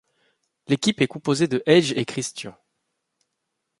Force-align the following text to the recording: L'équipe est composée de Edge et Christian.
L'équipe 0.67 0.99
est 1.01 1.07
composée 1.07 1.47
de 1.47 1.61
Edge 1.67 1.93
et 1.95 2.05
Christian. 2.05 2.55